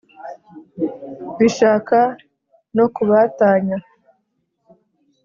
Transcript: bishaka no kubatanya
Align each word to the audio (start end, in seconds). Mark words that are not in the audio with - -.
bishaka 1.37 1.99
no 2.75 2.85
kubatanya 2.95 3.77